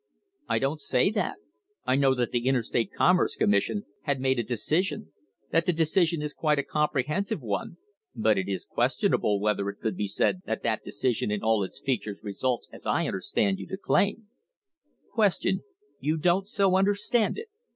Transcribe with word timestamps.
I 0.49 0.57
don't 0.57 0.81
say 0.81 1.11
that; 1.11 1.35
I 1.85 1.95
know 1.95 2.15
that 2.15 2.31
the 2.31 2.47
Interstate 2.47 2.91
Commerce 2.91 3.35
Commission 3.35 3.85
had 4.05 4.19
made 4.19 4.39
a 4.39 4.43
decision; 4.43 5.11
the 5.51 5.61
decision 5.71 6.23
is 6.23 6.33
quite 6.33 6.57
a 6.57 6.63
comprehensive 6.63 7.39
one, 7.39 7.77
but 8.15 8.35
it 8.35 8.49
is 8.49 8.65
questionable 8.65 9.39
whether 9.39 9.69
it 9.69 9.79
could 9.79 9.95
be 9.95 10.07
said 10.07 10.41
that 10.47 10.63
that 10.63 10.83
decision 10.83 11.29
in 11.29 11.43
all 11.43 11.61
its 11.63 11.79
features 11.79 12.21
results 12.23 12.67
as 12.71 12.87
I 12.87 13.05
understand 13.05 13.59
you 13.59 13.67
to 13.67 13.77
claim. 13.77 14.25
Q. 15.13 15.61
You 15.99 16.17
don't 16.17 16.47
so 16.47 16.75
understand 16.75 17.37
it 17.37 17.49